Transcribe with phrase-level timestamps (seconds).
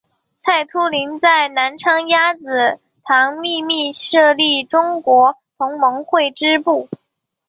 [0.43, 6.89] 蔡突灵在南昌鸭子塘秘密设立中国同盟会支部。